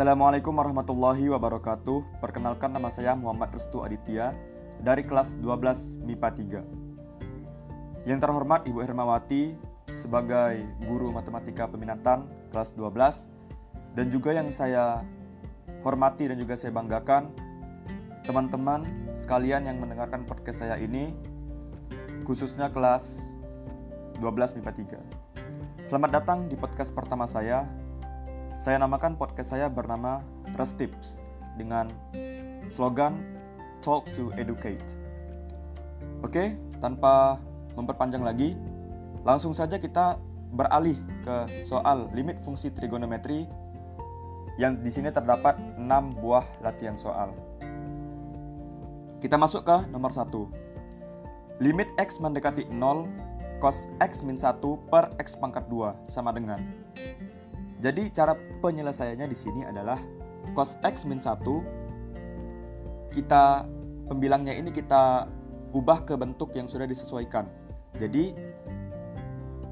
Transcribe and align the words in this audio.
Assalamualaikum 0.00 0.56
warahmatullahi 0.56 1.28
wabarakatuh. 1.28 2.24
Perkenalkan 2.24 2.72
nama 2.72 2.88
saya 2.88 3.12
Muhammad 3.12 3.52
Restu 3.52 3.84
Aditya 3.84 4.32
dari 4.80 5.04
kelas 5.04 5.36
12 5.44 6.00
MIPA 6.08 6.64
3. 8.00 8.08
Yang 8.08 8.18
terhormat 8.24 8.64
Ibu 8.64 8.80
Hermawati 8.80 9.60
sebagai 9.92 10.64
guru 10.88 11.12
matematika 11.12 11.68
peminatan 11.68 12.24
kelas 12.48 12.72
12 12.80 13.28
dan 13.92 14.08
juga 14.08 14.32
yang 14.32 14.48
saya 14.48 15.04
hormati 15.84 16.32
dan 16.32 16.40
juga 16.40 16.56
saya 16.56 16.72
banggakan 16.72 17.28
teman-teman 18.24 18.88
sekalian 19.20 19.68
yang 19.68 19.84
mendengarkan 19.84 20.24
podcast 20.24 20.64
saya 20.64 20.80
ini 20.80 21.12
khususnya 22.24 22.72
kelas 22.72 23.20
12 24.16 24.64
MIPA 24.64 24.96
3. 25.84 25.84
Selamat 25.84 26.24
datang 26.24 26.48
di 26.48 26.56
podcast 26.56 26.88
pertama 26.88 27.28
saya 27.28 27.79
saya 28.60 28.76
namakan 28.76 29.16
podcast 29.16 29.56
saya 29.56 29.72
bernama 29.72 30.20
Trust 30.52 30.76
Tips 30.76 31.16
dengan 31.56 31.88
slogan 32.68 33.16
Talk 33.80 34.04
to 34.12 34.28
Educate. 34.36 34.84
Oke, 36.20 36.60
tanpa 36.76 37.40
memperpanjang 37.72 38.20
lagi, 38.20 38.52
langsung 39.24 39.56
saja 39.56 39.80
kita 39.80 40.20
beralih 40.52 41.00
ke 41.24 41.64
soal 41.64 42.12
limit 42.12 42.36
fungsi 42.44 42.68
trigonometri 42.68 43.48
yang 44.60 44.76
di 44.84 44.92
sini 44.92 45.08
terdapat 45.08 45.56
6 45.80 46.20
buah 46.20 46.44
latihan 46.60 47.00
soal. 47.00 47.32
Kita 49.24 49.40
masuk 49.40 49.64
ke 49.64 49.88
nomor 49.88 50.12
1. 50.12 51.64
Limit 51.64 51.88
x 51.96 52.20
mendekati 52.20 52.68
0 52.68 53.08
cos 53.56 53.88
x 54.04 54.20
min 54.20 54.36
1 54.36 54.60
per 54.92 55.16
x 55.16 55.32
pangkat 55.32 55.64
2 55.72 56.12
sama 56.12 56.28
dengan 56.36 56.60
jadi 57.80 58.12
cara 58.12 58.36
penyelesaiannya 58.60 59.24
di 59.24 59.36
sini 59.36 59.64
adalah 59.64 59.96
cos 60.52 60.76
x 60.84 61.08
min 61.08 61.16
1 61.16 63.10
kita 63.16 63.64
pembilangnya 64.06 64.54
ini 64.54 64.68
kita 64.68 65.26
ubah 65.72 66.04
ke 66.04 66.14
bentuk 66.18 66.52
yang 66.52 66.68
sudah 66.68 66.84
disesuaikan. 66.84 67.48
Jadi 67.98 68.36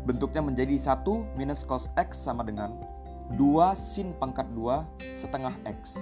bentuknya 0.09 0.41
menjadi 0.41 0.75
1 0.79 1.37
minus 1.37 1.69
cos 1.69 1.93
x 2.01 2.25
sama 2.25 2.43
dengan 2.43 2.81
2 3.37 3.77
sin 3.77 4.17
pangkat 4.17 4.49
2 4.57 4.89
setengah 5.21 5.53
x. 5.69 6.01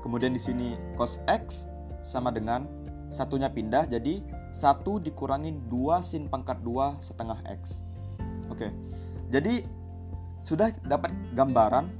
Kemudian 0.00 0.32
di 0.32 0.40
sini 0.40 0.80
cos 0.96 1.20
x 1.28 1.68
sama 2.00 2.32
dengan 2.32 2.64
satunya 3.12 3.52
pindah 3.52 3.86
jadi 3.92 4.24
1 4.56 5.04
dikurangin 5.04 5.60
2 5.68 6.00
sin 6.00 6.32
pangkat 6.32 6.64
2 6.64 7.02
setengah 7.04 7.38
x. 7.44 7.84
Oke. 8.48 8.72
Jadi 9.28 9.66
sudah 10.46 10.70
dapat 10.86 11.10
gambaran 11.34 11.90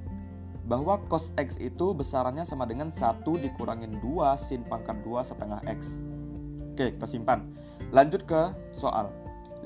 bahwa 0.71 1.03
cos 1.11 1.35
X 1.35 1.59
itu 1.59 1.91
besarannya 1.91 2.47
sama 2.47 2.63
dengan 2.63 2.95
1 2.95 3.27
dikurangin 3.27 3.99
2 3.99 4.39
sin 4.39 4.63
pangkat 4.63 5.03
2 5.03 5.19
setengah 5.27 5.59
X. 5.67 5.99
Oke, 6.71 6.95
kita 6.95 7.11
simpan. 7.11 7.43
Lanjut 7.91 8.23
ke 8.23 8.55
soal. 8.71 9.11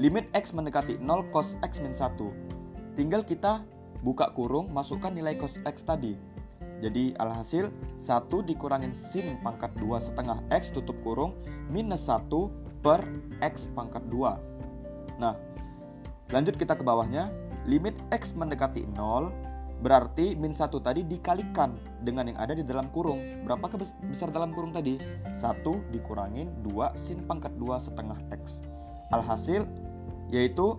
Limit 0.00 0.33
X 0.33 0.56
mendekati 0.56 0.97
0 0.97 1.28
cos 1.28 1.61
X 1.61 1.84
min 1.84 1.92
1. 1.92 2.97
Tinggal 2.97 3.20
kita 3.28 3.61
buka 4.00 4.33
kurung, 4.33 4.72
masukkan 4.72 5.12
nilai 5.12 5.37
cos 5.37 5.61
X 5.69 5.84
tadi. 5.84 6.17
Jadi 6.81 7.12
alhasil 7.20 7.69
1 8.00 8.48
dikurangin 8.48 8.97
sin 8.97 9.37
pangkat 9.44 9.77
2 9.77 10.00
setengah 10.00 10.41
X 10.48 10.72
tutup 10.72 10.97
kurung 11.05 11.37
minus 11.69 12.09
1 12.09 12.33
per 12.81 13.05
X 13.44 13.69
pangkat 13.77 14.00
2. 14.09 15.20
Nah, 15.20 15.37
lanjut 16.31 16.55
kita 16.59 16.78
ke 16.78 16.83
bawahnya 16.83 17.31
limit 17.67 17.95
X 18.14 18.33
mendekati 18.34 18.86
0 18.95 19.50
berarti 19.81 20.37
min 20.37 20.53
1 20.53 20.69
tadi 20.84 21.00
dikalikan 21.05 21.72
dengan 22.05 22.28
yang 22.28 22.39
ada 22.39 22.53
di 22.53 22.61
dalam 22.61 22.92
kurung. 22.92 23.25
Berapa 23.48 23.81
besar 24.12 24.28
dalam 24.28 24.53
kurung 24.53 24.77
tadi? 24.77 25.00
1 25.33 25.65
dikurangin 25.93 26.53
2 26.65 26.97
sin 27.00 27.25
pangkat 27.25 27.56
2 27.56 27.81
setengah 27.81 28.19
X. 28.37 28.60
Alhasil 29.10 29.65
yaitu 30.28 30.77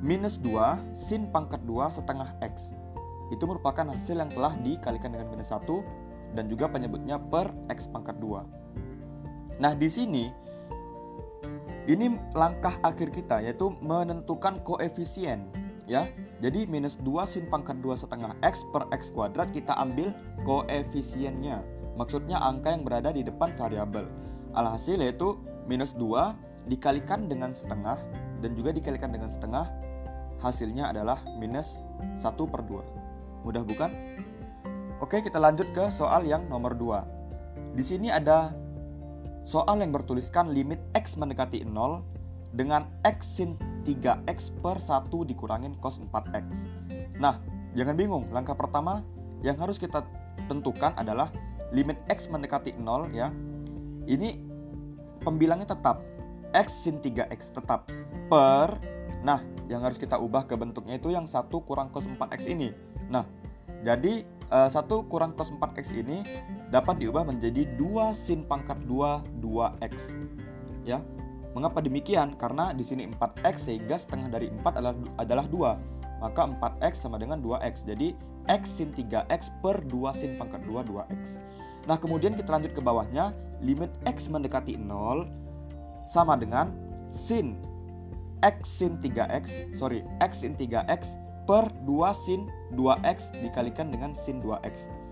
minus 0.00 0.40
2 0.40 0.96
sin 0.96 1.28
pangkat 1.28 1.60
2 1.68 1.92
setengah 1.92 2.32
X. 2.40 2.72
Itu 3.32 3.44
merupakan 3.48 3.88
hasil 3.92 4.16
yang 4.16 4.32
telah 4.32 4.56
dikalikan 4.64 5.12
dengan 5.12 5.28
minus 5.28 5.52
1 5.52 5.64
dan 6.34 6.48
juga 6.48 6.66
penyebutnya 6.68 7.20
per 7.20 7.52
X 7.68 7.86
pangkat 7.88 8.16
2. 8.18 9.60
Nah 9.60 9.72
di 9.76 9.88
sini 9.92 10.43
ini 11.84 12.16
langkah 12.32 12.72
akhir 12.80 13.12
kita 13.12 13.44
yaitu 13.44 13.72
menentukan 13.84 14.60
koefisien 14.64 15.44
ya. 15.84 16.08
Jadi 16.40 16.68
minus 16.68 17.00
2 17.00 17.24
sin 17.24 17.44
pangkat 17.48 17.80
2 17.80 18.04
setengah 18.04 18.36
X 18.44 18.64
per 18.72 18.88
X 18.92 19.12
kuadrat 19.12 19.52
kita 19.52 19.76
ambil 19.76 20.12
koefisiennya. 20.44 21.64
Maksudnya 21.94 22.40
angka 22.40 22.74
yang 22.74 22.82
berada 22.82 23.14
di 23.14 23.22
depan 23.22 23.54
variabel. 23.54 24.08
Alhasil 24.56 25.00
yaitu 25.00 25.38
minus 25.68 25.96
2 25.96 26.68
dikalikan 26.68 27.28
dengan 27.28 27.52
setengah 27.52 28.00
dan 28.40 28.50
juga 28.56 28.72
dikalikan 28.72 29.12
dengan 29.12 29.28
setengah 29.28 29.68
hasilnya 30.40 30.92
adalah 30.92 31.20
minus 31.40 31.84
1 32.20 32.34
per 32.48 32.60
2. 32.64 33.44
Mudah 33.44 33.62
bukan? 33.64 33.90
Oke 35.00 35.20
kita 35.20 35.36
lanjut 35.36 35.68
ke 35.76 35.92
soal 35.92 36.24
yang 36.24 36.48
nomor 36.48 36.72
2. 36.72 37.76
Di 37.76 37.84
sini 37.84 38.08
ada 38.08 38.56
Soal 39.44 39.80
yang 39.80 39.92
bertuliskan 39.92 40.52
limit 40.56 40.80
X 40.96 41.20
mendekati 41.20 41.64
0 41.64 42.00
dengan 42.56 42.88
X 43.04 43.40
sin 43.40 43.56
3X 43.84 44.50
per 44.64 44.80
1 44.80 45.12
dikurangin 45.28 45.76
cos 45.78 46.00
4X. 46.00 46.46
Nah, 47.20 47.38
jangan 47.76 47.94
bingung, 47.94 48.24
langkah 48.32 48.56
pertama 48.56 49.04
yang 49.44 49.60
harus 49.60 49.76
kita 49.76 50.00
tentukan 50.48 50.96
adalah 50.96 51.28
limit 51.76 52.00
X 52.08 52.32
mendekati 52.32 52.72
0 52.80 53.12
ya. 53.12 53.28
Ini 54.08 54.40
pembilangnya 55.20 55.76
tetap 55.76 56.00
X 56.56 56.88
sin 56.88 57.00
3X 57.04 57.52
tetap 57.52 57.88
per 58.32 58.94
Nah, 59.24 59.40
yang 59.72 59.80
harus 59.80 59.96
kita 59.96 60.20
ubah 60.20 60.44
ke 60.44 60.52
bentuknya 60.54 61.00
itu 61.00 61.08
yang 61.08 61.24
1 61.24 61.48
kurang 61.64 61.88
cos 61.88 62.04
4X 62.04 62.44
ini. 62.44 62.76
Nah, 63.08 63.24
jadi 63.80 64.28
1 64.52 64.68
eh, 64.76 65.02
kurang 65.08 65.32
cos 65.32 65.48
4X 65.48 65.96
ini 65.96 66.20
dapat 66.74 66.98
diubah 66.98 67.22
menjadi 67.22 67.70
2 67.78 68.10
sin 68.18 68.42
pangkat 68.42 68.82
2 68.90 69.38
2X. 69.38 69.94
Ya. 70.82 70.98
Mengapa 71.54 71.78
demikian? 71.78 72.34
Karena 72.34 72.74
di 72.74 72.82
sini 72.82 73.06
4X 73.06 73.70
sehingga 73.70 73.94
setengah 73.94 74.26
dari 74.26 74.50
4 74.50 74.82
adalah 74.82 74.94
adalah 75.22 75.46
2. 75.46 76.18
Maka 76.18 76.42
4X 76.50 77.06
sama 77.06 77.22
dengan 77.22 77.38
2X. 77.38 77.86
Jadi 77.86 78.18
X 78.50 78.82
sin 78.82 78.90
3X 78.90 79.54
per 79.62 79.86
2 79.86 80.18
sin 80.18 80.34
pangkat 80.34 80.66
2 80.66 80.82
2X. 80.82 81.38
Nah, 81.86 81.94
kemudian 81.94 82.34
kita 82.34 82.50
lanjut 82.50 82.74
ke 82.74 82.82
bawahnya, 82.82 83.30
limit 83.62 83.94
X 84.08 84.26
mendekati 84.26 84.74
0 84.74 85.30
sama 86.10 86.34
dengan 86.34 86.74
sin 87.06 87.54
X 88.42 88.82
sin 88.82 88.98
3X, 88.98 89.78
sorry, 89.78 90.02
X 90.20 90.42
sin 90.42 90.58
3X 90.58 91.16
per 91.44 91.70
2 91.86 92.24
sin 92.24 92.48
2x 92.72 93.32
dikalikan 93.40 93.92
dengan 93.92 94.16
sin 94.16 94.40
2x. 94.40 95.03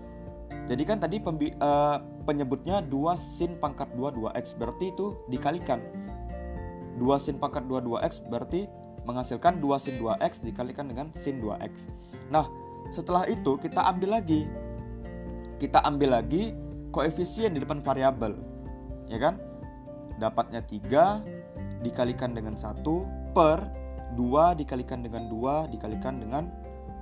Jadi 0.63 0.83
kan 0.87 0.97
tadi 0.99 1.19
pembi, 1.19 1.51
uh, 1.59 1.99
penyebutnya 2.23 2.79
2 2.87 3.19
sin 3.19 3.59
pangkat 3.59 3.91
2 3.99 4.15
2x 4.15 4.55
berarti 4.55 4.95
itu 4.95 5.15
dikalikan. 5.27 5.83
2 6.99 7.03
sin 7.19 7.35
pangkat 7.35 7.67
2 7.67 7.83
2x 7.83 8.23
berarti 8.31 8.71
menghasilkan 9.03 9.59
2 9.59 9.83
sin 9.83 9.99
2x 9.99 10.39
dikalikan 10.39 10.87
dengan 10.87 11.11
sin 11.19 11.43
2x. 11.43 11.91
Nah, 12.31 12.47
setelah 12.95 13.27
itu 13.27 13.59
kita 13.59 13.83
ambil 13.83 14.15
lagi. 14.19 14.47
Kita 15.59 15.83
ambil 15.83 16.15
lagi 16.15 16.55
koefisien 16.95 17.51
di 17.51 17.59
depan 17.59 17.83
variabel. 17.83 18.39
Ya 19.11 19.19
kan? 19.19 19.43
Dapatnya 20.15 20.63
3 20.63 21.83
dikalikan 21.83 22.31
dengan 22.31 22.55
1 22.55 22.79
per 23.35 23.67
2 24.15 24.59
dikalikan 24.63 25.03
dengan 25.03 25.27
2 25.27 25.73
dikalikan 25.75 26.21
dengan 26.23 26.47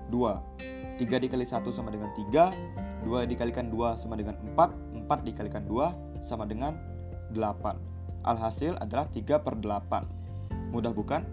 2 0.09 0.97
3 0.97 1.23
dikali 1.27 1.45
1 1.45 1.61
sama 1.69 1.93
dengan 1.93 2.09
3 2.17 2.90
2 3.03 3.29
dikalikan 3.29 3.69
2 3.69 3.97
sama 4.01 4.15
dengan 4.17 4.35
4 4.55 5.05
4 5.07 5.27
dikalikan 5.27 5.63
2 5.65 6.23
sama 6.23 6.45
dengan 6.45 6.77
8 7.33 8.25
Alhasil 8.27 8.77
adalah 8.77 9.09
3 9.09 9.41
per 9.41 9.57
8 9.57 10.71
Mudah 10.71 10.93
bukan? 10.93 11.25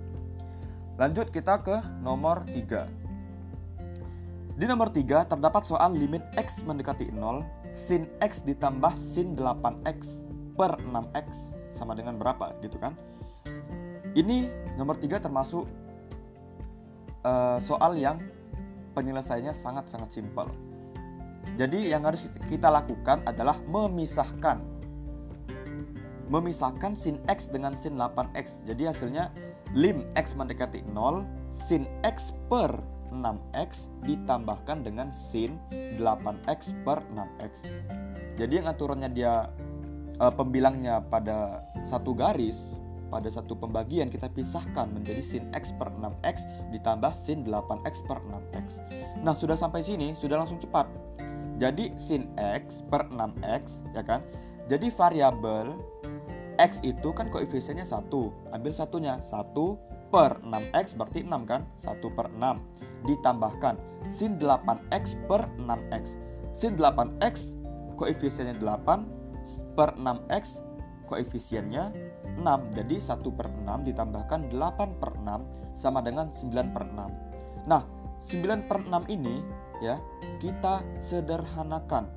Lanjut 0.99 1.31
kita 1.31 1.61
ke 1.63 1.79
nomor 2.03 2.43
3 2.49 3.07
di 4.59 4.67
nomor 4.67 4.91
3 4.91 5.31
terdapat 5.31 5.63
soal 5.71 5.95
limit 5.95 6.27
X 6.35 6.67
mendekati 6.67 7.15
0 7.15 7.47
Sin 7.71 8.11
X 8.19 8.43
ditambah 8.43 8.91
sin 8.99 9.39
8X 9.39 10.27
per 10.59 10.75
6X 10.83 11.55
sama 11.71 11.95
dengan 11.95 12.19
berapa 12.19 12.59
gitu 12.59 12.75
kan 12.83 12.99
ini 14.19 14.51
nomor 14.75 14.99
tiga 14.99 15.23
termasuk 15.23 15.69
uh, 17.23 17.59
soal 17.63 17.95
yang 17.95 18.19
penyelesaiannya 18.99 19.55
sangat-sangat 19.55 20.11
simpel. 20.11 20.51
Jadi 21.59 21.91
yang 21.91 22.07
harus 22.07 22.23
kita 22.47 22.71
lakukan 22.71 23.23
adalah 23.27 23.59
memisahkan 23.67 24.79
memisahkan 26.29 26.93
sin 26.93 27.17
x 27.27 27.49
dengan 27.49 27.75
sin 27.81 27.97
8x. 27.97 28.63
Jadi 28.69 28.85
hasilnya 28.85 29.33
lim 29.73 30.05
x 30.15 30.37
mendekati 30.37 30.85
0, 30.93 31.25
sin 31.51 31.89
x 32.05 32.37
per 32.53 32.71
6x 33.09 33.89
ditambahkan 34.05 34.85
dengan 34.85 35.09
sin 35.11 35.57
8x 35.97 36.77
per 36.85 37.01
6x. 37.17 37.53
Jadi 38.37 38.53
yang 38.61 38.69
aturannya 38.69 39.11
dia 39.11 39.49
uh, 40.21 40.33
pembilangnya 40.33 41.01
pada 41.09 41.65
satu 41.89 42.13
garis, 42.13 42.61
pada 43.09 43.33
satu 43.33 43.57
pembagian 43.57 44.13
kita 44.13 44.29
pisahkan 44.29 44.93
menjadi 44.93 45.25
sin 45.25 45.45
x 45.57 45.73
per 45.81 45.89
6x 45.97 46.45
ditambah 46.71 47.13
sin 47.17 47.43
8x 47.49 48.05
per 48.05 48.21
6x. 48.21 48.85
Nah, 49.25 49.35
sudah 49.35 49.57
sampai 49.57 49.81
sini, 49.81 50.13
sudah 50.15 50.39
langsung 50.39 50.61
cepat. 50.61 51.08
Jadi 51.59 51.91
sin 51.99 52.31
x 52.39 52.87
per 52.87 53.11
6x, 53.11 53.83
ya 53.93 54.03
kan? 54.07 54.23
Jadi 54.71 54.95
variabel 54.95 55.75
x 56.59 56.79
itu 56.87 57.11
kan 57.11 57.31
koefisiennya 57.31 57.87
1. 57.87 58.11
Ambil 58.55 58.73
satunya, 58.75 59.19
1 59.19 59.55
per 60.15 60.41
6x 60.43 60.95
berarti 60.95 61.21
6 61.27 61.51
kan? 61.51 61.63
1 61.83 62.17
per 62.17 62.27
6 62.31 63.07
ditambahkan 63.07 63.75
sin 64.11 64.39
8x 64.39 65.19
per 65.27 65.47
6x. 65.59 66.15
Sin 66.55 66.75
8x 66.75 67.59
koefisiennya 67.99 68.59
8 68.63 69.75
per 69.75 69.99
6x 69.99 70.63
koefisiennya 71.09 71.91
6 72.39 72.77
jadi 72.77 72.97
1 73.01 73.39
per 73.39 73.49
6 73.51 73.89
ditambahkan 73.89 74.41
8 74.53 75.01
per 75.01 75.11
6 75.19 75.75
sama 75.75 76.05
dengan 76.05 76.31
9 76.31 76.75
per 76.75 76.85
6 76.85 77.67
nah 77.67 77.83
9 78.23 78.69
per 78.69 78.79
6 78.85 79.09
ini 79.09 79.41
ya. 79.83 79.99
Kita 80.39 80.83
sederhanakan. 81.03 82.11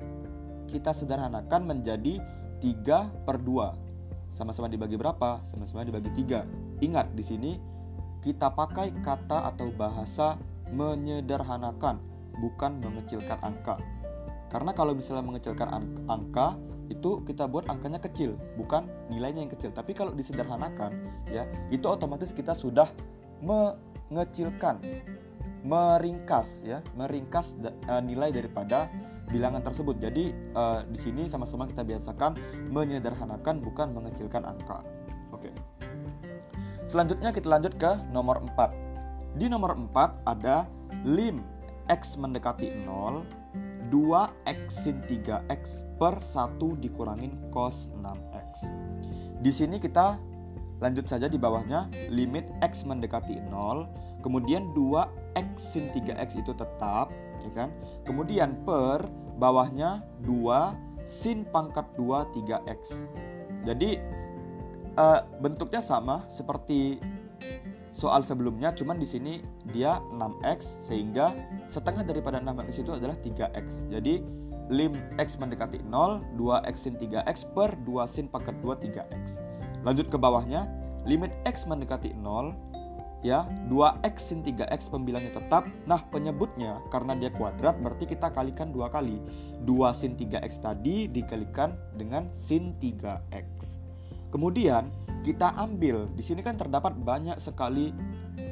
Kita 0.70 0.94
sederhanakan 0.96 1.68
menjadi 1.68 2.22
3 2.62 3.26
per 3.26 3.42
2 3.42 3.92
sama-sama 4.32 4.70
dibagi 4.72 4.96
berapa? 4.96 5.44
sama-sama 5.44 5.84
dibagi 5.84 6.08
3 6.24 6.80
ingat 6.80 7.12
di 7.12 7.20
sini 7.20 7.52
kita 8.24 8.48
pakai 8.54 8.94
kata 9.04 9.52
atau 9.52 9.68
bahasa 9.74 10.40
menyederhanakan 10.72 12.00
bukan 12.40 12.80
mengecilkan 12.80 13.36
angka. 13.44 13.76
Karena 14.48 14.72
kalau 14.72 14.96
misalnya 14.96 15.26
mengecilkan 15.26 15.68
angka 16.08 16.56
itu 16.88 17.24
kita 17.24 17.48
buat 17.48 17.68
angkanya 17.68 17.98
kecil, 17.98 18.36
bukan 18.56 18.88
nilainya 19.08 19.44
yang 19.48 19.52
kecil. 19.52 19.72
Tapi 19.74 19.92
kalau 19.96 20.12
disederhanakan 20.12 20.92
ya, 21.28 21.48
itu 21.72 21.84
otomatis 21.88 22.30
kita 22.32 22.52
sudah 22.52 22.88
mengecilkan, 23.42 24.80
meringkas 25.62 26.66
ya, 26.66 26.82
meringkas 26.98 27.54
uh, 27.62 28.02
nilai 28.02 28.34
daripada 28.34 28.90
bilangan 29.30 29.62
tersebut. 29.62 29.96
Jadi 30.02 30.34
uh, 30.52 30.82
di 30.86 30.98
sini 30.98 31.30
sama-sama 31.30 31.64
kita 31.70 31.86
biasakan 31.86 32.36
menyederhanakan 32.68 33.62
bukan 33.62 33.94
mengecilkan 33.94 34.42
angka. 34.44 34.82
Oke. 35.30 35.54
Selanjutnya 36.84 37.30
kita 37.30 37.48
lanjut 37.48 37.74
ke 37.78 37.96
nomor 38.10 38.42
4. 38.42 39.38
Di 39.38 39.48
nomor 39.48 39.78
4 39.78 40.28
ada 40.28 40.68
lim 41.08 41.40
x 41.88 42.20
mendekati 42.20 42.84
0 42.84 43.42
2x 43.92 44.80
sin 44.80 45.04
3x 45.04 45.84
per 46.00 46.24
1 46.24 46.56
dikurangin 46.80 47.36
cos 47.52 47.92
6x. 47.92 48.64
Di 49.44 49.52
sini 49.52 49.76
kita 49.76 50.16
lanjut 50.80 51.04
saja 51.06 51.28
di 51.28 51.36
bawahnya 51.36 51.92
limit 52.08 52.48
x 52.64 52.88
mendekati 52.88 53.36
0, 53.52 54.11
kemudian 54.22 54.70
2x 54.72 55.46
sin 55.58 55.90
3x 55.90 56.38
itu 56.38 56.54
tetap, 56.54 57.10
ya 57.42 57.50
kan? 57.52 57.68
Kemudian 58.06 58.62
per 58.64 59.04
bawahnya 59.36 60.06
2 60.24 61.10
sin 61.10 61.42
pangkat 61.50 61.84
2 61.98 62.30
3x. 62.32 62.96
Jadi 63.66 63.98
uh, 64.96 65.20
bentuknya 65.42 65.82
sama 65.82 66.26
seperti 66.30 67.02
soal 67.92 68.24
sebelumnya 68.24 68.72
cuman 68.72 68.96
di 68.96 69.04
sini 69.04 69.44
dia 69.70 70.00
6x 70.16 70.88
sehingga 70.88 71.36
setengah 71.68 72.02
daripada 72.08 72.40
6x 72.40 72.82
itu 72.82 72.90
adalah 72.96 73.16
3x. 73.20 73.92
Jadi 73.92 74.22
lim 74.72 74.94
x 75.20 75.36
mendekati 75.36 75.84
0, 75.84 76.24
2x 76.38 76.74
sin 76.88 76.94
3x 76.96 77.44
per 77.52 77.76
2 77.84 78.08
sin 78.08 78.26
pangkat 78.30 78.56
2 78.64 78.78
3x. 78.88 79.42
Lanjut 79.82 80.08
ke 80.08 80.16
bawahnya, 80.16 80.70
limit 81.04 81.34
x 81.44 81.66
mendekati 81.66 82.14
0 82.14 82.54
ya 83.22 83.46
2x 83.70 84.34
sin 84.34 84.42
3x 84.42 84.90
pembilangnya 84.90 85.38
tetap. 85.38 85.70
Nah, 85.86 86.02
penyebutnya 86.10 86.82
karena 86.90 87.14
dia 87.14 87.30
kuadrat 87.30 87.78
berarti 87.78 88.10
kita 88.10 88.34
kalikan 88.34 88.74
dua 88.74 88.90
kali. 88.90 89.22
2 89.62 89.94
sin 89.94 90.18
3x 90.18 90.58
tadi 90.58 91.06
dikalikan 91.06 91.78
dengan 91.94 92.26
sin 92.34 92.74
3x. 92.82 93.78
Kemudian 94.34 94.90
kita 95.22 95.54
ambil 95.54 96.10
di 96.18 96.22
sini 96.26 96.42
kan 96.42 96.58
terdapat 96.58 96.98
banyak 96.98 97.38
sekali 97.38 97.94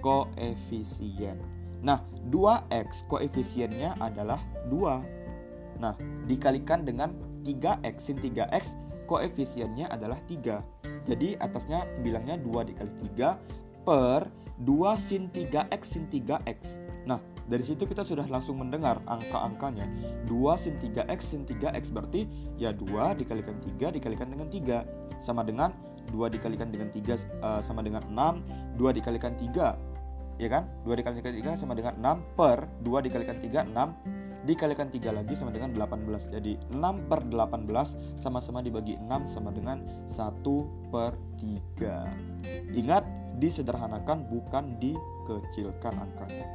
koefisien. 0.01 1.35
Nah, 1.83 2.05
2x 2.31 3.11
koefisiennya 3.11 3.99
adalah 3.99 4.39
2. 4.71 5.83
Nah, 5.83 5.97
dikalikan 6.31 6.87
dengan 6.87 7.11
3x 7.43 8.13
sin 8.13 8.21
3x 8.23 8.79
koefisiennya 9.11 9.91
adalah 9.91 10.21
3. 10.31 10.63
Jadi 11.09 11.35
atasnya 11.41 11.89
bilangnya 12.05 12.39
2 12.39 12.71
dikali 12.71 12.93
3 13.17 13.35
per 13.83 14.29
2 14.65 14.97
sin 14.97 15.33
3x 15.33 15.83
sin 15.97 16.05
3x. 16.13 16.77
Nah, 17.09 17.19
dari 17.49 17.65
situ 17.65 17.89
kita 17.89 18.05
sudah 18.05 18.29
langsung 18.29 18.61
mendengar 18.61 19.01
angka-angkanya. 19.09 19.89
2 20.29 20.35
sin 20.61 20.77
3x 20.79 21.21
sin 21.35 21.43
3x 21.49 21.91
berarti 21.91 22.29
ya 22.61 22.71
2 22.71 23.19
dikalikan 23.19 23.57
3 23.59 23.97
dikalikan 23.97 24.29
dengan 24.29 24.49
3 24.53 25.23
sama 25.25 25.43
dengan 25.43 25.73
2 26.13 26.35
dikalikan 26.37 26.69
dengan 26.69 26.89
3 26.93 27.01
uh, 27.01 27.17
eh, 27.17 27.61
sama 27.65 27.81
dengan 27.81 28.03
6 28.09 28.79
2 28.79 28.97
dikalikan 28.99 29.33
3 29.39 30.41
ya 30.41 30.49
kan? 30.49 30.65
2 30.85 31.01
dikalikan 31.01 31.33
3 31.55 31.61
sama 31.61 31.73
dengan 31.77 31.95
6 32.01 32.39
per 32.39 32.59
2 32.83 33.07
dikalikan 33.07 33.37
3 33.37 33.69
6 33.71 34.21
dikalikan 34.49 34.89
3 34.89 35.13
lagi 35.13 35.35
sama 35.37 35.53
dengan 35.53 35.77
18 35.77 36.33
jadi 36.33 36.57
6 36.73 37.09
per 37.13 37.21
18 37.29 38.17
sama-sama 38.17 38.65
dibagi 38.65 38.97
6 38.97 39.37
sama 39.37 39.53
dengan 39.53 39.85
1 40.09 40.41
per 40.89 41.13
3 41.37 42.73
ingat 42.73 43.05
disederhanakan 43.39 44.27
bukan 44.27 44.81
dikecilkan 44.81 45.95
angkanya 45.95 46.47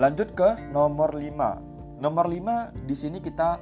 lanjut 0.00 0.32
ke 0.34 0.48
nomor 0.72 1.14
5 1.14 2.00
nomor 2.00 2.26
5 2.26 2.88
di 2.88 2.94
sini 2.96 3.20
kita 3.20 3.60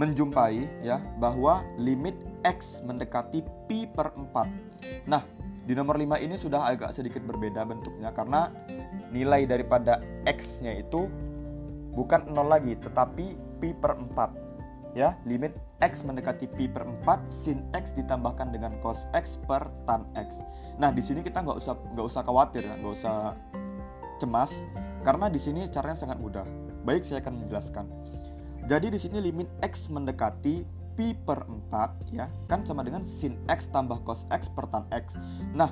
menjumpai 0.00 0.80
ya 0.80 0.96
bahwa 1.20 1.60
limit 1.76 2.16
x 2.40 2.80
mendekati 2.80 3.44
pi 3.68 3.84
per 3.84 4.16
4. 4.16 5.04
Nah, 5.04 5.20
di 5.68 5.76
nomor 5.76 6.00
5 6.00 6.24
ini 6.24 6.40
sudah 6.40 6.72
agak 6.72 6.96
sedikit 6.96 7.20
berbeda 7.20 7.68
bentuknya 7.68 8.08
karena 8.16 8.48
nilai 9.12 9.44
daripada 9.44 10.00
x-nya 10.24 10.72
itu 10.80 11.04
bukan 11.92 12.32
0 12.32 12.48
lagi 12.48 12.80
tetapi 12.80 13.36
pi 13.60 13.76
per 13.76 14.00
4. 14.00 14.49
Ya, 14.90 15.14
limit 15.22 15.54
x 15.78 16.02
mendekati 16.02 16.50
pi 16.50 16.66
per 16.66 16.82
4 16.82 17.30
sin 17.30 17.62
x 17.70 17.94
ditambahkan 17.94 18.50
dengan 18.50 18.74
cos 18.82 19.06
x 19.14 19.38
per 19.46 19.70
tan 19.86 20.02
x. 20.18 20.42
Nah, 20.82 20.90
di 20.90 20.98
sini 20.98 21.22
kita 21.22 21.46
nggak 21.46 21.58
usah 21.62 21.74
nggak 21.94 22.06
usah 22.06 22.22
khawatir 22.26 22.66
nggak 22.66 22.94
usah 22.98 23.38
cemas 24.18 24.50
karena 25.06 25.30
di 25.30 25.38
sini 25.38 25.70
caranya 25.70 25.98
sangat 25.98 26.18
mudah. 26.18 26.44
Baik, 26.82 27.06
saya 27.06 27.22
akan 27.22 27.46
menjelaskan. 27.46 27.86
Jadi 28.66 28.86
di 28.90 28.98
sini 28.98 29.18
limit 29.22 29.46
x 29.62 29.86
mendekati 29.86 30.66
pi 30.98 31.14
per 31.14 31.46
4 31.46 32.12
ya 32.12 32.26
kan 32.50 32.66
sama 32.66 32.82
dengan 32.82 33.06
sin 33.06 33.38
x 33.46 33.70
tambah 33.70 34.02
cos 34.02 34.26
x 34.26 34.50
per 34.50 34.66
tan 34.68 34.84
x. 34.90 35.14
Nah, 35.54 35.70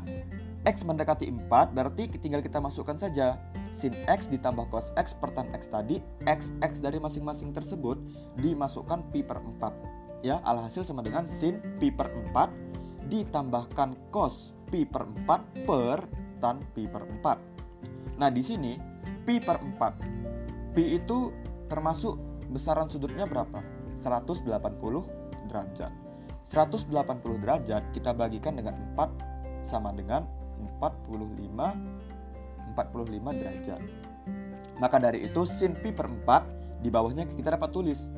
x 0.66 0.82
mendekati 0.82 1.30
4 1.30 1.76
berarti 1.76 2.10
tinggal 2.18 2.42
kita 2.42 2.58
masukkan 2.58 2.98
saja 2.98 3.38
sin 3.70 3.94
x 4.10 4.26
ditambah 4.26 4.66
cos 4.72 4.90
x 4.98 5.14
per 5.14 5.30
tan 5.30 5.46
x 5.54 5.70
tadi 5.70 6.02
x 6.26 6.50
x 6.58 6.82
dari 6.82 6.98
masing-masing 6.98 7.54
tersebut 7.54 7.98
dimasukkan 8.38 9.06
pi 9.14 9.22
per 9.22 9.38
4 9.38 10.26
ya 10.26 10.42
alhasil 10.42 10.82
sama 10.82 11.06
dengan 11.06 11.30
sin 11.30 11.62
pi 11.78 11.94
per 11.94 12.10
4 12.34 13.10
ditambahkan 13.10 13.94
cos 14.10 14.52
pi 14.68 14.84
per 14.84 15.08
4 15.26 15.64
per 15.64 15.98
tan 16.38 16.62
pi 16.76 16.86
per 16.86 17.02
4. 17.04 18.18
Nah, 18.20 18.30
di 18.30 18.42
sini 18.44 18.76
pi 19.26 19.40
per 19.42 19.58
4. 19.58 20.76
Pi 20.76 20.84
itu 20.94 21.32
termasuk 21.66 22.14
besaran 22.52 22.86
sudutnya 22.86 23.26
berapa? 23.26 23.60
180 23.98 24.46
derajat. 25.50 25.92
180 26.48 27.42
derajat 27.44 27.82
kita 27.92 28.14
bagikan 28.14 28.56
dengan 28.56 28.78
4 28.94 29.66
sama 29.66 29.92
dengan 29.92 30.24
45 30.78 32.74
45 32.74 33.38
derajat. 33.42 33.80
Maka 34.78 34.96
dari 35.02 35.26
itu 35.26 35.42
sin 35.46 35.74
pi 35.74 35.90
per 35.90 36.06
4 36.06 36.82
di 36.82 36.88
bawahnya 36.90 37.26
kita 37.26 37.58
dapat 37.58 37.74
tulis 37.74 38.10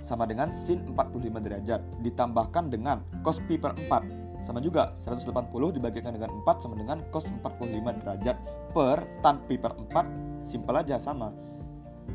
sama 0.00 0.24
dengan 0.24 0.54
sin 0.54 0.86
45 0.86 1.44
derajat 1.44 1.80
ditambahkan 2.00 2.70
dengan 2.70 3.02
cos 3.26 3.42
pi 3.44 3.58
per 3.58 3.74
4 3.76 4.20
sama 4.40 4.62
juga 4.64 4.96
180 5.04 5.76
dibagikan 5.76 6.16
dengan 6.16 6.32
4 6.46 6.64
sama 6.64 6.78
dengan 6.78 7.04
cos 7.12 7.28
45 7.28 8.00
derajat 8.00 8.36
per 8.72 9.04
tan 9.20 9.42
pi 9.44 9.60
per 9.60 9.76
4 9.76 10.46
simpel 10.46 10.80
aja 10.80 10.96
sama 10.96 11.34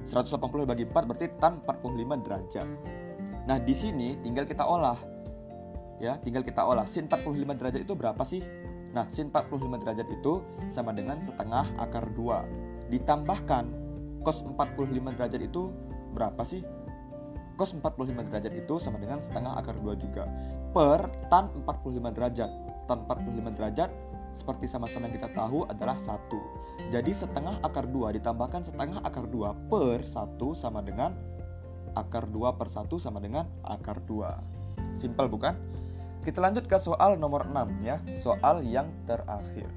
180 0.04 0.66
bagi 0.68 0.84
4 0.90 1.08
berarti 1.08 1.28
tan 1.40 1.62
45 1.64 2.26
derajat. 2.26 2.68
Nah, 3.46 3.58
di 3.62 3.74
sini 3.78 4.18
tinggal 4.20 4.44
kita 4.46 4.66
olah. 4.66 4.98
Ya, 6.02 6.20
tinggal 6.20 6.44
kita 6.44 6.66
olah. 6.66 6.84
Sin 6.90 7.08
45 7.08 7.56
derajat 7.56 7.82
itu 7.86 7.94
berapa 7.96 8.20
sih? 8.26 8.44
Nah, 8.96 9.04
sin 9.12 9.28
45 9.28 9.84
derajat 9.84 10.08
itu 10.08 10.40
sama 10.72 10.96
dengan 10.96 11.20
setengah 11.20 11.68
akar 11.76 12.08
2. 12.16 12.88
Ditambahkan 12.96 13.68
cos 14.24 14.40
45 14.48 15.12
derajat 15.20 15.42
itu 15.44 15.68
berapa 16.16 16.40
sih? 16.48 16.64
Cos 17.60 17.76
45 17.76 18.24
derajat 18.32 18.56
itu 18.56 18.80
sama 18.80 18.96
dengan 18.96 19.20
setengah 19.20 19.60
akar 19.60 19.76
2 19.76 20.00
juga. 20.00 20.24
Per 20.72 21.12
tan 21.28 21.52
45 21.68 22.16
derajat. 22.16 22.48
Tan 22.88 23.04
45 23.04 23.52
derajat 23.60 23.92
seperti 24.32 24.68
sama-sama 24.68 25.12
yang 25.12 25.16
kita 25.20 25.32
tahu 25.36 25.68
adalah 25.68 26.00
satu. 26.00 26.40
Jadi 26.88 27.12
setengah 27.12 27.60
akar 27.68 27.92
2 27.92 28.16
ditambahkan 28.16 28.64
setengah 28.64 29.04
akar 29.04 29.28
2 29.28 29.72
per 29.72 30.08
1 30.08 30.40
sama 30.56 30.80
dengan 30.80 31.12
akar 32.00 32.32
2 32.32 32.60
per 32.60 32.68
1 32.72 32.88
sama 32.96 33.20
dengan 33.20 33.44
akar 33.64 34.00
2. 34.04 35.00
Simpel 35.00 35.28
bukan? 35.28 35.75
Kita 36.26 36.42
lanjut 36.42 36.66
ke 36.66 36.82
soal 36.82 37.22
nomor 37.22 37.46
6 37.46 37.86
ya, 37.86 38.02
soal 38.18 38.66
yang 38.66 38.90
terakhir. 39.06 39.70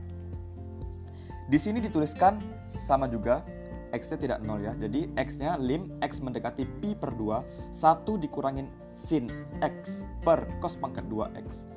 Di 1.52 1.60
sini 1.60 1.84
dituliskan 1.84 2.40
sama 2.64 3.04
juga 3.04 3.44
X-nya 3.92 4.16
tidak 4.16 4.38
nol 4.40 4.64
ya. 4.64 4.72
Jadi 4.80 5.12
X-nya 5.12 5.60
lim 5.60 5.92
X 6.00 6.24
mendekati 6.24 6.64
pi 6.80 6.96
per 6.96 7.12
2, 7.12 7.76
1 7.76 8.24
dikurangin 8.24 8.64
sin 8.96 9.28
X 9.60 10.08
per 10.24 10.48
cos 10.64 10.80
pangkat 10.80 11.04
2X. 11.12 11.68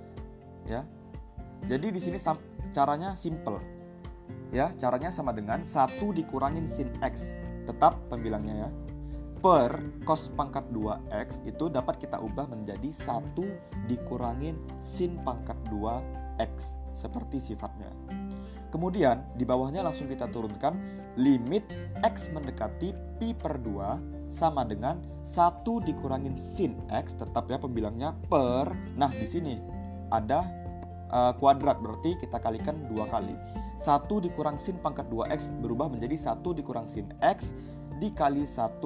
Ya. 0.68 0.88
Jadi 1.68 1.92
di 1.92 2.00
sini 2.00 2.16
caranya 2.72 3.16
simple. 3.20 3.60
Ya, 4.56 4.72
caranya 4.80 5.12
sama 5.12 5.36
dengan 5.36 5.68
1 5.68 6.00
dikurangin 6.16 6.64
sin 6.72 6.96
X. 7.04 7.28
Tetap 7.68 8.00
pembilangnya 8.08 8.68
ya 8.68 8.70
per 9.42 9.82
cos 10.06 10.30
pangkat 10.38 10.70
2x 10.70 11.42
itu 11.50 11.68
dapat 11.68 11.98
kita 11.98 12.22
ubah 12.22 12.46
menjadi 12.46 12.94
1 12.94 13.90
dikurangin 13.90 14.56
sin 14.80 15.18
pangkat 15.26 15.58
2x 15.74 16.78
seperti 16.94 17.42
sifatnya. 17.42 17.90
Kemudian 18.72 19.26
di 19.36 19.44
bawahnya 19.44 19.84
langsung 19.84 20.08
kita 20.08 20.32
turunkan 20.32 20.78
limit 21.20 21.68
x 22.06 22.32
mendekati 22.32 22.96
pi 23.20 23.36
per 23.36 23.60
2 23.60 24.32
sama 24.32 24.64
dengan 24.64 25.02
1 25.28 25.66
dikurangin 25.84 26.40
sin 26.40 26.80
x 26.88 27.18
tetap 27.20 27.52
ya 27.52 27.60
pembilangnya 27.60 28.16
per. 28.32 28.72
Nah, 28.96 29.12
di 29.12 29.28
sini 29.28 29.60
ada 30.08 30.62
uh, 31.12 31.34
kuadrat 31.36 31.84
berarti 31.84 32.16
kita 32.20 32.40
kalikan 32.40 32.80
dua 32.88 33.06
kali. 33.12 33.36
1 33.82 34.26
dikurang 34.30 34.62
sin 34.62 34.78
pangkat 34.78 35.10
2x 35.10 35.50
berubah 35.58 35.90
menjadi 35.90 36.38
1 36.38 36.58
dikurang 36.62 36.86
sin 36.86 37.10
x 37.18 37.52
dikali 37.98 38.46
1 38.46 38.78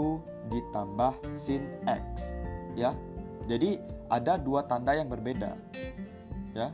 ditambah 0.51 1.13
sin 1.33 1.65
X 1.87 2.35
ya. 2.77 2.93
Jadi 3.45 3.77
ada 4.09 4.37
dua 4.37 4.65
tanda 4.65 4.93
yang 4.93 5.09
berbeda. 5.09 5.53
Ya. 6.53 6.73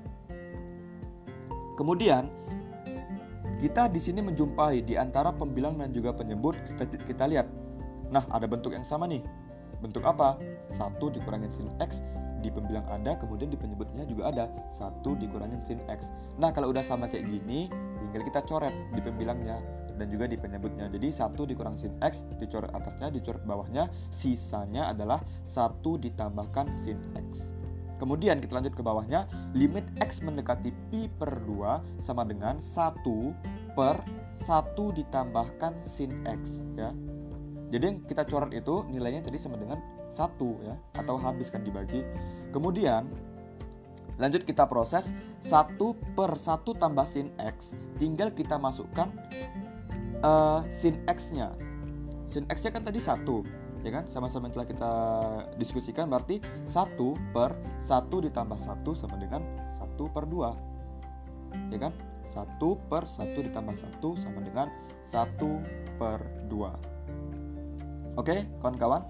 Kemudian 1.75 2.31
kita 3.59 3.87
di 3.91 4.01
sini 4.01 4.23
menjumpai 4.23 4.81
di 4.81 4.97
antara 4.97 5.29
pembilang 5.29 5.77
dan 5.77 5.93
juga 5.93 6.15
penyebut 6.15 6.57
kita 6.65 6.83
kita 7.05 7.23
lihat. 7.29 7.47
Nah, 8.11 8.27
ada 8.31 8.47
bentuk 8.47 8.75
yang 8.75 8.83
sama 8.83 9.07
nih. 9.07 9.23
Bentuk 9.79 10.03
apa? 10.03 10.35
Satu 10.71 11.09
dikurangin 11.13 11.51
sin 11.55 11.69
X 11.79 12.03
di 12.41 12.49
pembilang 12.49 12.83
ada, 12.89 13.13
kemudian 13.21 13.53
di 13.53 13.57
penyebutnya 13.57 14.01
juga 14.03 14.33
ada 14.33 14.45
satu 14.73 15.13
dikurangin 15.13 15.61
sin 15.61 15.77
X. 15.85 16.09
Nah, 16.41 16.49
kalau 16.49 16.73
udah 16.73 16.81
sama 16.81 17.05
kayak 17.05 17.29
gini, 17.29 17.69
tinggal 18.10 18.24
kita 18.25 18.41
coret 18.48 18.74
di 18.91 19.01
pembilangnya 19.03 19.62
dan 20.01 20.10
juga 20.10 20.25
di 20.25 20.34
penyebutnya. 20.34 20.89
Jadi 20.89 21.13
satu 21.13 21.46
dikurang 21.46 21.77
sin 21.77 21.93
x 22.01 22.25
dicoret 22.41 22.74
atasnya, 22.74 23.13
dicoret 23.13 23.46
bawahnya, 23.46 23.86
sisanya 24.10 24.89
adalah 24.89 25.22
satu 25.46 26.01
ditambahkan 26.01 26.74
sin 26.81 26.98
x. 27.13 27.53
Kemudian 28.01 28.41
kita 28.41 28.58
lanjut 28.58 28.74
ke 28.74 28.81
bawahnya, 28.81 29.29
limit 29.53 29.86
x 30.01 30.25
mendekati 30.25 30.74
pi 30.89 31.05
per 31.05 31.46
2 31.46 32.01
sama 32.01 32.25
dengan 32.25 32.58
1 32.58 32.98
per 33.77 34.01
1 34.41 34.98
ditambahkan 34.98 35.86
sin 35.86 36.25
x 36.25 36.65
ya. 36.74 36.89
Jadi 37.72 37.84
yang 37.86 37.98
kita 38.03 38.25
coret 38.25 38.58
itu 38.58 38.84
nilainya 38.89 39.22
tadi 39.22 39.38
sama 39.38 39.55
dengan 39.55 39.77
1 40.10 40.17
ya 40.65 40.75
atau 40.98 41.15
habiskan 41.22 41.62
dibagi. 41.62 42.01
Kemudian 42.50 43.05
lanjut 44.21 44.45
kita 44.45 44.69
proses 44.69 45.09
1 45.49 45.81
per 46.13 46.37
1 46.37 46.61
tambah 46.77 47.05
sin 47.09 47.33
x 47.41 47.73
tinggal 47.97 48.29
kita 48.29 48.61
masukkan 48.61 49.09
uh, 50.25 50.61
sin 50.71 51.01
x-nya. 51.09 51.53
Sin 52.31 52.47
x-nya 52.47 52.71
kan 52.71 52.83
tadi 52.87 53.01
satu, 53.01 53.43
ya 53.83 53.91
kan? 53.91 54.07
Sama-sama 54.07 54.47
yang 54.47 54.53
telah 54.55 54.67
kita 54.69 54.91
diskusikan 55.59 56.07
berarti 56.07 56.39
satu 56.63 57.17
per 57.35 57.57
satu 57.83 58.23
ditambah 58.23 58.57
satu 58.61 58.95
sama 58.95 59.19
dengan 59.19 59.43
satu 59.75 60.07
per 60.09 60.23
dua, 60.29 60.55
ya 61.69 61.77
kan? 61.81 61.93
Satu 62.31 62.79
per 62.87 63.03
satu 63.03 63.43
ditambah 63.43 63.75
satu 63.75 64.15
sama 64.15 64.39
dengan 64.39 64.71
satu 65.03 65.59
per 65.99 66.23
dua. 66.47 66.71
Oke, 68.15 68.47
kawan-kawan, 68.63 69.03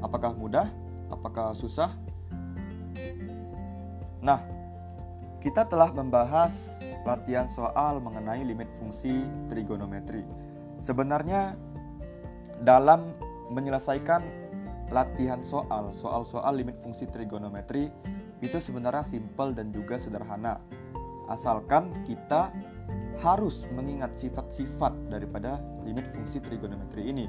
apakah 0.00 0.32
mudah? 0.32 0.68
Apakah 1.12 1.52
susah? 1.52 1.92
Nah, 4.22 4.38
kita 5.42 5.66
telah 5.66 5.90
membahas 5.90 6.78
latihan 7.02 7.50
soal 7.50 7.98
mengenai 7.98 8.46
limit 8.46 8.70
fungsi 8.78 9.26
trigonometri. 9.50 10.22
Sebenarnya 10.78 11.58
dalam 12.62 13.10
menyelesaikan 13.50 14.22
latihan 14.94 15.42
soal, 15.42 15.90
soal-soal 15.90 16.54
limit 16.54 16.78
fungsi 16.78 17.10
trigonometri 17.10 17.90
itu 18.38 18.58
sebenarnya 18.62 19.02
simpel 19.02 19.50
dan 19.50 19.74
juga 19.74 19.98
sederhana. 19.98 20.62
Asalkan 21.26 21.90
kita 22.06 22.54
harus 23.18 23.66
mengingat 23.74 24.14
sifat-sifat 24.14 24.94
daripada 25.10 25.58
limit 25.82 26.06
fungsi 26.14 26.38
trigonometri 26.38 27.10
ini. 27.10 27.26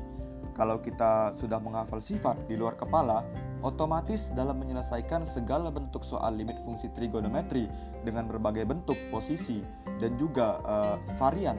Kalau 0.54 0.78
kita 0.78 1.34
sudah 1.38 1.58
menghafal 1.58 1.98
sifat 1.98 2.46
di 2.46 2.54
luar 2.54 2.78
kepala, 2.78 3.26
otomatis 3.64 4.30
dalam 4.36 4.60
menyelesaikan 4.60 5.24
segala 5.24 5.72
bentuk 5.72 6.04
soal 6.04 6.36
limit 6.36 6.60
fungsi 6.68 6.92
trigonometri 6.92 7.72
dengan 8.04 8.28
berbagai 8.28 8.68
bentuk, 8.68 9.00
posisi, 9.08 9.64
dan 9.98 10.20
juga 10.20 10.60
uh, 10.68 10.98
varian 11.16 11.56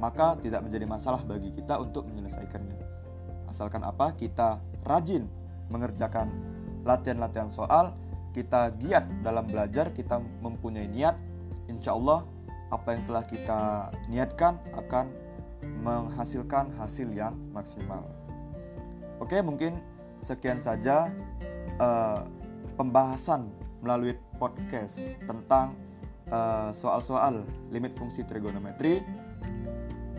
maka 0.00 0.34
tidak 0.40 0.64
menjadi 0.64 0.88
masalah 0.88 1.20
bagi 1.22 1.52
kita 1.52 1.76
untuk 1.76 2.08
menyelesaikannya. 2.08 2.80
Asalkan 3.52 3.84
apa? 3.84 4.16
Kita 4.16 4.56
rajin 4.88 5.28
mengerjakan 5.68 6.32
latihan-latihan 6.88 7.52
soal, 7.52 7.92
kita 8.32 8.72
giat 8.80 9.04
dalam 9.20 9.44
belajar, 9.44 9.92
kita 9.92 10.18
mempunyai 10.40 10.88
niat, 10.88 11.20
insya 11.68 11.92
Allah 11.92 12.24
apa 12.72 12.96
yang 12.96 13.02
telah 13.04 13.24
kita 13.28 13.60
niatkan 14.08 14.56
akan 14.72 15.12
menghasilkan 15.84 16.72
hasil 16.80 17.12
yang 17.12 17.36
maksimal. 17.52 18.00
Oke, 19.20 19.44
mungkin 19.44 19.76
sekian 20.20 20.60
saja 20.60 21.08
uh, 21.80 22.24
pembahasan 22.76 23.48
melalui 23.80 24.16
podcast 24.36 24.96
tentang 25.24 25.72
eh, 26.28 26.68
soal-soal 26.76 27.44
uh, 27.44 27.48
limit 27.72 27.96
fungsi 27.96 28.24
trigonometri. 28.24 29.00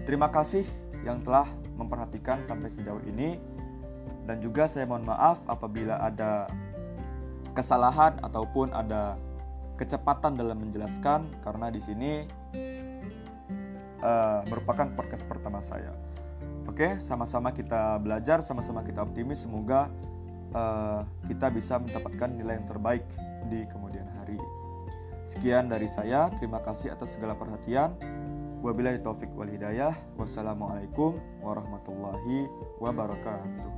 Terima 0.05 0.33
kasih 0.33 0.65
yang 1.05 1.21
telah 1.21 1.45
memperhatikan 1.77 2.41
sampai 2.41 2.73
sejauh 2.73 3.01
ini 3.05 3.37
dan 4.25 4.41
juga 4.41 4.69
saya 4.69 4.85
mohon 4.85 5.05
maaf 5.05 5.41
apabila 5.49 5.97
ada 6.01 6.49
kesalahan 7.57 8.17
ataupun 8.21 8.73
ada 8.73 9.17
kecepatan 9.77 10.37
dalam 10.37 10.61
menjelaskan 10.61 11.25
karena 11.41 11.73
di 11.73 11.81
sini 11.81 12.11
uh, 14.05 14.45
merupakan 14.45 14.85
podcast 14.93 15.25
pertama 15.25 15.57
saya. 15.61 16.10
Oke, 16.71 17.03
sama-sama 17.03 17.51
kita 17.51 17.99
belajar, 17.99 18.39
sama-sama 18.39 18.79
kita 18.79 19.03
optimis 19.03 19.43
semoga 19.43 19.91
uh, 20.55 21.03
kita 21.27 21.51
bisa 21.51 21.75
mendapatkan 21.75 22.31
nilai 22.31 22.63
yang 22.63 22.67
terbaik 22.71 23.03
di 23.51 23.67
kemudian 23.67 24.07
hari. 24.15 24.39
Sekian 25.27 25.67
dari 25.67 25.91
saya, 25.91 26.31
terima 26.39 26.63
kasih 26.63 26.95
atas 26.95 27.11
segala 27.11 27.35
perhatian. 27.35 27.91
Wabillahi 28.63 29.03
taufik 29.03 29.35
wal 29.35 29.51
hidayah. 29.51 29.91
Wassalamualaikum 30.15 31.19
warahmatullahi 31.43 32.47
wabarakatuh. 32.79 33.71